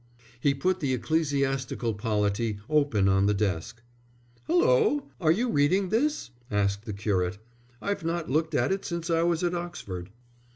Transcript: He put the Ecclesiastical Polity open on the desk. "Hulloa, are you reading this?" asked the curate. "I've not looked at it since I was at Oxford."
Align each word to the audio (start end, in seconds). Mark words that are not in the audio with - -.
He 0.39 0.55
put 0.55 0.79
the 0.79 0.93
Ecclesiastical 0.95 1.93
Polity 1.93 2.57
open 2.67 3.07
on 3.07 3.27
the 3.27 3.35
desk. 3.35 3.83
"Hulloa, 4.47 5.03
are 5.19 5.29
you 5.31 5.51
reading 5.51 5.89
this?" 5.89 6.31
asked 6.49 6.85
the 6.85 6.93
curate. 6.93 7.37
"I've 7.83 8.03
not 8.03 8.27
looked 8.27 8.55
at 8.55 8.71
it 8.71 8.83
since 8.83 9.11
I 9.11 9.21
was 9.21 9.43
at 9.43 9.53
Oxford." 9.53 10.09